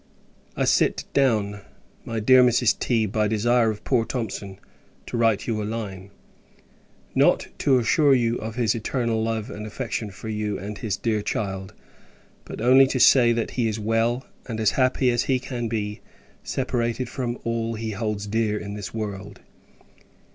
[0.57, 1.61] I sit down,
[2.05, 2.79] my Dear Mrs.
[2.79, 3.05] T.
[3.05, 4.57] by desire of poor Thomson,
[5.05, 6.09] to write you a line:
[7.13, 11.21] not, to assure you of his eternal love and affection for you and his dear
[11.21, 11.75] child;
[12.45, 16.01] but only to say, that he is well, and as happy as he can be,
[16.41, 19.39] separated from all which he holds dear in this world.